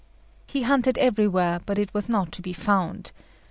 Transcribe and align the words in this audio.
He 0.47 0.63
hunted 0.63 0.97
everywhere, 0.97 1.61
but 1.63 1.77
it 1.77 1.93
was 1.93 2.09
not 2.09 2.31
to 2.31 2.41
be 2.41 2.53
found. 2.53 3.11